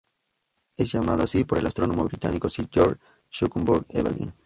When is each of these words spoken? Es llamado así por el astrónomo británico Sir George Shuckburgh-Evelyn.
Es 0.77 0.91
llamado 0.93 1.21
así 1.21 1.43
por 1.43 1.59
el 1.59 1.67
astrónomo 1.67 2.05
británico 2.05 2.49
Sir 2.49 2.67
George 2.71 2.99
Shuckburgh-Evelyn. 3.31 4.33